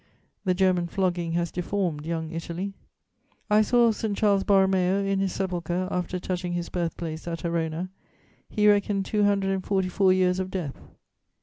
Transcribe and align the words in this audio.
The 0.45 0.55
German 0.55 0.87
flogging 0.87 1.33
has 1.33 1.51
deformed 1.51 2.07
young 2.07 2.31
Italy. 2.31 2.73
"I 3.51 3.61
saw 3.61 3.91
St. 3.91 4.17
Charles 4.17 4.43
Borromeo 4.43 5.05
in 5.05 5.19
his 5.19 5.31
sepulchre, 5.31 5.87
after 5.91 6.17
touching 6.17 6.53
his 6.53 6.69
birthplace 6.69 7.27
at 7.27 7.45
Arona. 7.45 7.91
He 8.49 8.67
reckoned 8.67 9.05
two 9.05 9.25
hundred 9.25 9.51
and 9.51 9.63
forty 9.63 9.89
four 9.89 10.11
years 10.11 10.39
of 10.39 10.49
death. 10.49 10.81